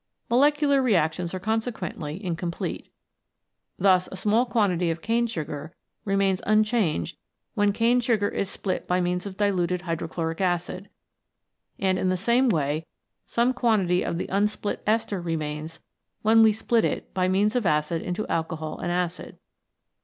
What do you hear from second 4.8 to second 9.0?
of cane sugar remains un changed when cane sugar is split by